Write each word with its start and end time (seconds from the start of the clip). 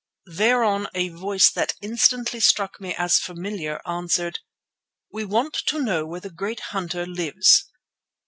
Thereon 0.33 0.87
a 0.95 1.09
voice 1.09 1.51
that 1.51 1.75
instantly 1.79 2.39
struck 2.39 2.81
me 2.81 2.95
as 2.95 3.19
familiar, 3.19 3.79
answered: 3.87 4.39
"We 5.11 5.25
want 5.25 5.53
to 5.67 5.79
know 5.79 6.07
where 6.07 6.19
the 6.21 6.31
great 6.31 6.59
hunter 6.71 7.05
lives." 7.05 7.65